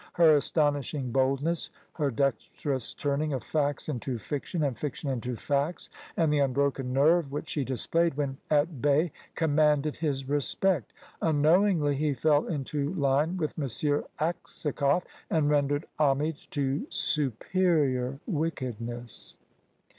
Her 0.13 0.35
astonishing 0.35 1.11
boldness, 1.11 1.69
her 1.93 2.09
dexterous 2.09 2.91
turning 2.95 3.33
of 3.33 3.43
facts 3.43 3.87
into 3.87 4.17
fiction 4.17 4.63
and 4.63 4.75
fiction 4.75 5.11
into 5.11 5.35
facts, 5.35 5.91
and 6.17 6.33
the 6.33 6.39
unbroken 6.39 6.91
nerve 6.91 7.31
which 7.31 7.49
she 7.49 7.63
displayed 7.63 8.15
when 8.15 8.37
at 8.49 8.81
bay, 8.81 9.11
commanded 9.35 9.97
his 9.97 10.27
respect. 10.27 10.91
Unknowingly 11.21 11.95
he 11.95 12.15
fell 12.15 12.47
into 12.47 12.91
line 12.95 13.37
with 13.37 13.53
M. 13.59 13.65
Aksakoff, 14.19 15.03
and 15.29 15.51
rendered 15.51 15.85
homage 15.99 16.49
to 16.49 16.87
superior 16.89 18.19
wickedness. 18.25 19.37